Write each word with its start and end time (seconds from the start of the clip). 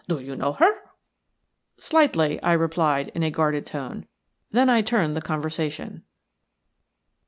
"Do 0.07 0.19
you 0.19 0.35
know 0.35 0.53
her?" 0.53 0.71
"Slightly," 1.77 2.41
I 2.41 2.53
replied, 2.53 3.09
in 3.13 3.21
a 3.21 3.29
guarded 3.29 3.67
tone. 3.67 4.07
Then 4.49 4.67
I 4.67 4.81
turned 4.81 5.15
the 5.15 5.21
conversation. 5.21 6.01